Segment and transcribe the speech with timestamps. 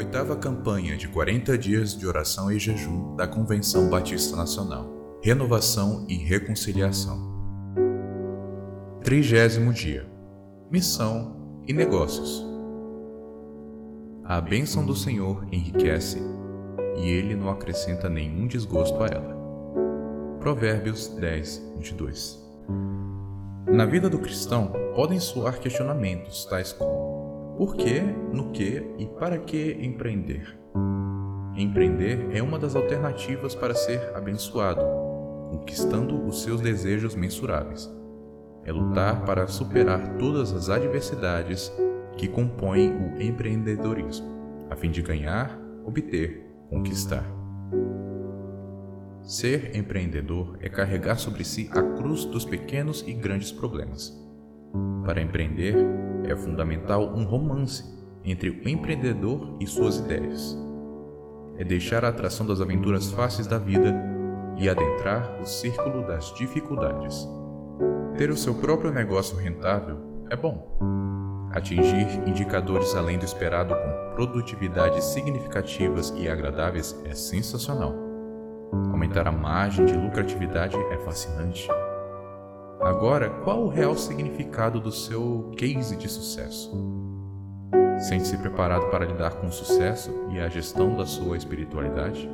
[0.00, 5.20] oitava campanha de 40 dias de oração e jejum da Convenção Batista Nacional.
[5.22, 7.20] Renovação e reconciliação.
[9.04, 10.10] Trigésimo dia.
[10.70, 11.36] Missão
[11.68, 12.42] e negócios.
[14.24, 16.18] A bênção do Senhor enriquece,
[16.96, 19.36] e ele não acrescenta nenhum desgosto a ela.
[20.38, 22.42] Provérbios 10, 22.
[23.70, 27.19] Na vida do cristão podem soar questionamentos tais como:
[27.60, 28.00] por que,
[28.32, 30.58] no que e para que empreender?
[31.54, 34.80] Empreender é uma das alternativas para ser abençoado,
[35.50, 37.86] conquistando os seus desejos mensuráveis.
[38.64, 41.70] É lutar para superar todas as adversidades
[42.16, 47.26] que compõem o empreendedorismo, a fim de ganhar, obter, conquistar.
[49.20, 54.18] Ser empreendedor é carregar sobre si a cruz dos pequenos e grandes problemas.
[55.04, 55.76] Para empreender,
[56.30, 57.84] é fundamental um romance
[58.24, 60.56] entre o empreendedor e suas ideias.
[61.58, 63.94] É deixar a atração das aventuras fáceis da vida
[64.56, 67.28] e adentrar o círculo das dificuldades.
[68.16, 69.98] Ter o seu próprio negócio rentável
[70.30, 70.78] é bom.
[71.52, 77.94] Atingir indicadores além do esperado com produtividades significativas e agradáveis é sensacional.
[78.92, 81.68] Aumentar a margem de lucratividade é fascinante.
[82.90, 86.70] Agora, qual o real significado do seu case de sucesso?
[87.98, 92.28] Sente-se preparado para lidar com o sucesso e a gestão da sua espiritualidade?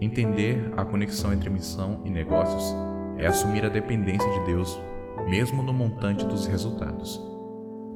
[0.00, 2.74] Entender a conexão entre missão e negócios
[3.16, 4.80] é assumir a dependência de Deus,
[5.28, 7.32] mesmo no montante dos resultados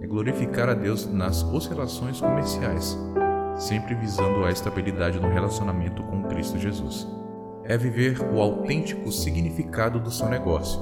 [0.01, 2.99] é glorificar a Deus nas oscilações comerciais,
[3.57, 7.07] sempre visando a estabilidade no relacionamento com Cristo Jesus.
[7.65, 10.81] É viver o autêntico significado do seu negócio,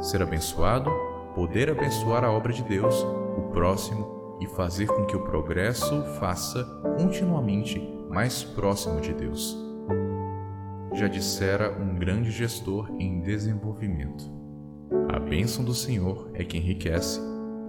[0.00, 0.90] ser abençoado,
[1.34, 2.94] poder abençoar a obra de Deus,
[3.36, 6.64] o próximo e fazer com que o progresso faça
[6.96, 7.78] continuamente
[8.08, 9.56] mais próximo de Deus.
[10.94, 14.24] Já dissera um grande gestor em desenvolvimento.
[15.08, 17.20] A bênção do Senhor é que enriquece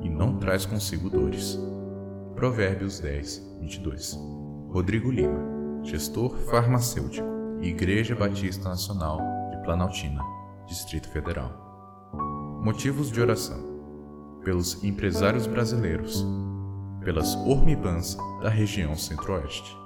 [0.01, 1.59] e não traz consigo dores.
[2.35, 4.17] Provérbios 10, 22.
[4.69, 7.27] Rodrigo Lima, gestor farmacêutico,
[7.61, 9.19] Igreja Batista Nacional
[9.51, 10.23] de Planaltina,
[10.65, 11.70] Distrito Federal.
[12.61, 13.59] Motivos de oração:
[14.43, 16.23] pelos empresários brasileiros,
[17.03, 19.80] pelas hormibans da região Centro-Oeste.